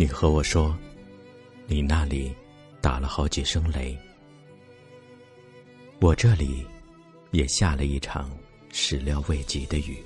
[0.00, 0.74] 你和我说，
[1.66, 2.34] 你那里
[2.80, 3.94] 打了好几声雷，
[6.00, 6.66] 我这里
[7.32, 8.30] 也下了一场
[8.72, 10.02] 始料未及的雨。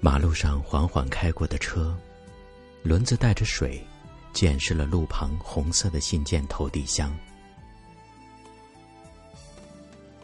[0.00, 1.94] 马路上缓缓开过的车，
[2.82, 3.84] 轮子带着水，
[4.32, 7.14] 溅湿了路旁红色的信件投递箱。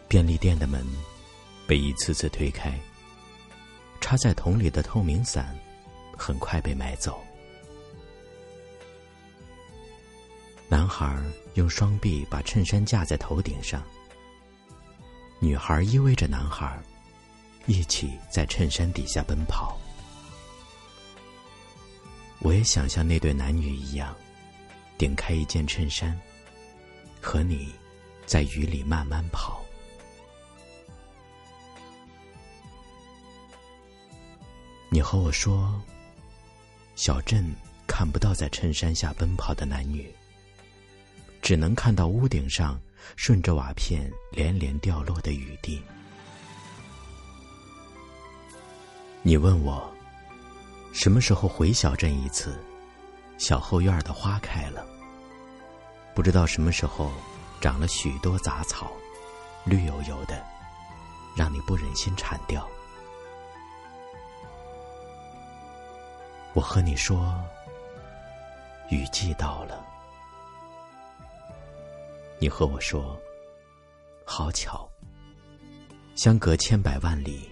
[0.08, 0.82] 便利店的门
[1.66, 2.80] 被一次次推开，
[4.00, 5.54] 插在桶里的透明伞
[6.16, 7.22] 很快被买走。
[10.68, 11.16] 男孩
[11.54, 13.82] 用双臂把衬衫架在头顶上，
[15.38, 16.82] 女孩依偎着男孩。
[17.68, 19.76] 一起在衬衫底下奔跑，
[22.38, 24.14] 我也想像那对男女一样，
[24.96, 26.16] 顶开一件衬衫，
[27.20, 27.74] 和你
[28.24, 29.60] 在雨里慢慢跑。
[34.88, 35.82] 你和我说，
[36.96, 37.54] 小镇
[37.86, 40.10] 看不到在衬衫下奔跑的男女，
[41.42, 42.80] 只能看到屋顶上
[43.16, 45.80] 顺着瓦片连连掉落的雨滴。
[49.22, 49.92] 你问我，
[50.94, 52.58] 什么时候回小镇一次？
[53.36, 54.86] 小后院的花开了，
[56.14, 57.12] 不知道什么时候
[57.60, 58.90] 长了许多杂草，
[59.66, 60.42] 绿油油的，
[61.36, 62.66] 让你不忍心铲掉。
[66.56, 67.38] 我和你说，
[68.88, 69.84] 雨季到了。
[72.38, 73.20] 你和我说，
[74.24, 74.90] 好巧，
[76.14, 77.50] 相隔千百万里。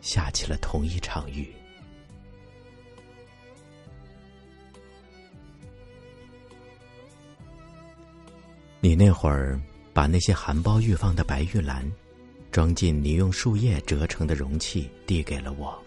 [0.00, 1.54] 下起了同一场雨。
[8.80, 9.60] 你那会儿
[9.92, 11.88] 把那些含苞欲放的白玉兰，
[12.50, 15.83] 装进你用树叶折成的容器，递给了我。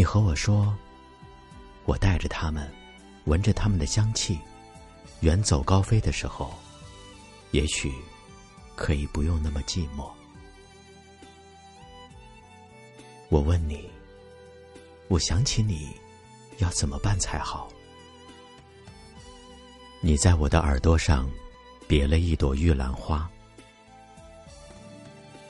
[0.00, 0.74] 你和我说，
[1.84, 2.72] 我带着它们，
[3.26, 4.40] 闻着它们的香气，
[5.20, 6.54] 远走高飞的时候，
[7.50, 7.92] 也许
[8.74, 10.10] 可以不用那么寂寞。
[13.28, 13.90] 我问你，
[15.08, 15.90] 我想起你，
[16.60, 17.70] 要怎么办才好？
[20.00, 21.30] 你在我的耳朵上
[21.86, 23.30] 别了一朵玉兰花。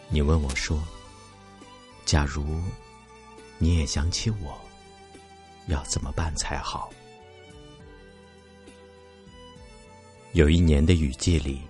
[0.09, 0.83] 你问我说，
[2.05, 2.61] 假如
[3.63, 4.59] 你也想起我，
[5.67, 6.91] 要怎么办才好？
[10.33, 11.61] 有一年的雨季里，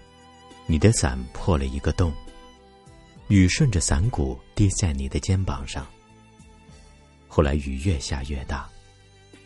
[0.67, 2.13] 你的伞破了一个洞，
[3.27, 5.85] 雨顺着伞骨滴在你的肩膀上。
[7.27, 8.71] 后来雨越下越大，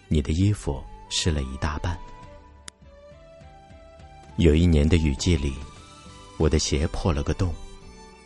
[0.08, 1.98] 你的衣服湿了一大半。
[4.36, 5.54] 有一年的雨季里，
[6.36, 7.54] 我的鞋破了个洞，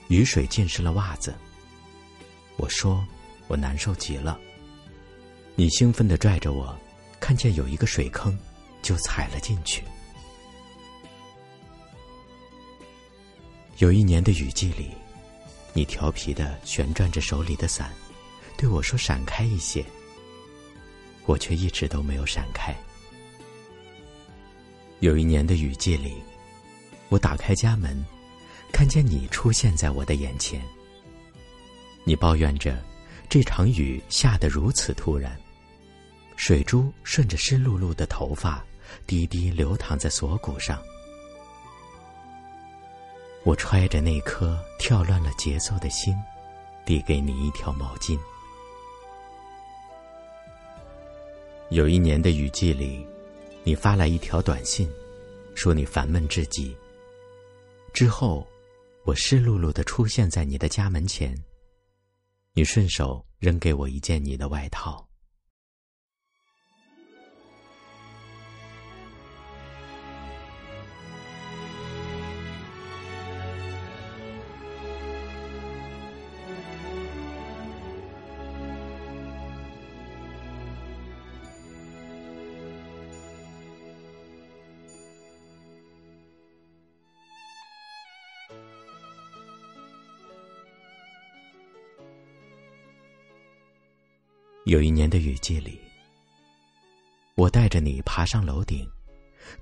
[0.09, 1.37] 雨水浸湿了袜子。
[2.57, 3.07] 我说
[3.49, 4.39] 我难受极了。
[5.57, 6.79] 你兴奋的拽着我，
[7.19, 8.39] 看见有一个水坑，
[8.81, 9.83] 就踩了进去。
[13.79, 14.91] 有一年的雨季里，
[15.73, 17.93] 你调皮的旋转着手里的伞。
[18.57, 19.85] 对我说：“闪开一些。”
[21.27, 22.75] 我却一直都没有闪开。
[25.01, 26.15] 有一年的雨季里，
[27.09, 28.05] 我打开家门，
[28.73, 30.61] 看见你出现在我的眼前。
[32.03, 32.83] 你抱怨着
[33.29, 35.39] 这场雨下得如此突然，
[36.37, 38.65] 水珠顺着湿漉漉的头发
[39.07, 40.83] 滴滴流淌在锁骨上。
[43.45, 46.17] 我揣着那颗跳乱了节奏的心，
[46.87, 48.19] 递给你一条毛巾。
[51.69, 53.07] 有一年的雨季里，
[53.63, 54.91] 你发来一条短信，
[55.55, 56.75] 说你烦闷至极。
[57.93, 58.47] 之后，
[59.05, 61.37] 我湿漉漉的出现在你的家门前，
[62.59, 65.08] 你顺手扔给我一件你的外套。
[94.69, 95.81] 有一年的雨季里，
[97.37, 98.87] 我带着你爬上楼顶，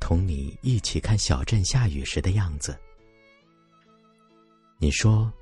[0.00, 2.76] 同你一起看小镇下雨时的样子。
[4.78, 5.32] 你说，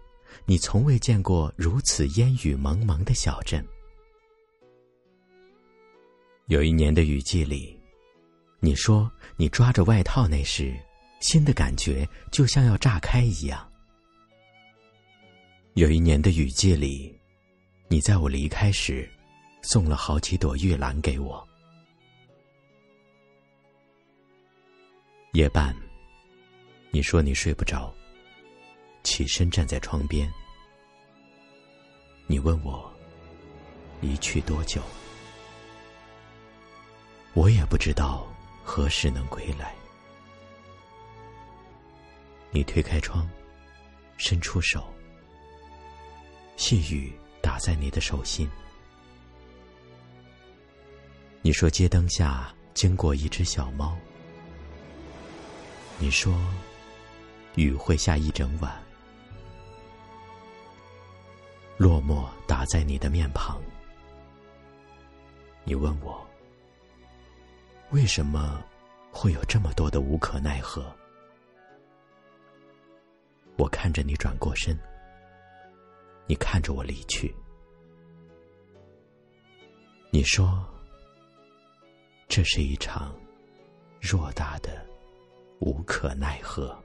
[0.45, 3.67] 你从未见过如此烟雨蒙蒙的小镇。
[6.49, 7.75] 有一年的雨季里，
[8.61, 10.77] 你说你抓着外套那时，
[11.21, 13.67] 心的感觉就像要炸开一样。
[15.73, 17.19] 有一年的雨季里，
[17.89, 19.11] 你在我离开时。
[19.65, 21.43] 送了好几朵玉兰给我。
[25.33, 25.75] 夜半，
[26.91, 27.93] 你说你睡不着，
[29.05, 30.31] 起身站在窗边。
[32.27, 32.93] 你问我
[34.03, 34.83] 离去多久，
[37.33, 38.27] 我也不知道
[38.63, 39.75] 何时能归来。
[42.51, 43.27] 你推开窗，
[44.19, 44.87] 伸出手，
[46.59, 47.11] 细雨
[47.41, 48.47] 打在你的手心。
[51.47, 53.95] 你说街灯下经过一只小猫。
[55.99, 56.35] 你说，
[57.55, 58.83] 雨会下一整晚，
[61.77, 63.61] 落寞打在你的面庞。
[65.65, 66.27] 你问我，
[67.91, 68.65] 为什么
[69.13, 70.91] 会有这么多的无可奈何？
[73.59, 74.75] 我看着你转过身，
[76.27, 77.37] 你看着我离去。
[80.11, 80.67] 你说，
[82.37, 83.17] 这是一场
[84.03, 84.85] 偌大的。
[85.61, 86.77] 无可奈何。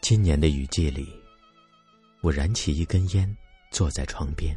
[0.00, 1.12] 今年的雨季里，
[2.20, 3.36] 我燃起一根烟，
[3.72, 4.56] 坐在窗边，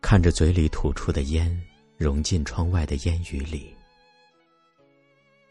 [0.00, 1.62] 看着嘴里吐出的烟
[1.98, 3.76] 融进窗外的烟雨里。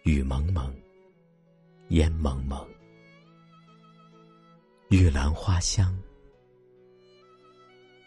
[0.05, 0.75] 雨蒙蒙，
[1.89, 2.67] 烟蒙蒙，
[4.89, 5.95] 玉兰花香，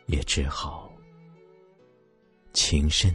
[0.06, 0.90] 也只好。
[2.52, 3.12] 情深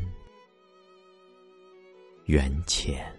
[2.26, 3.19] 缘浅。